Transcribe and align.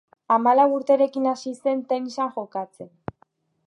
Hamalau 0.35 0.65
urterekin 0.77 1.29
hasi 1.33 1.55
zen 1.59 1.85
tenisean 1.93 2.35
jokatzen. 2.39 2.95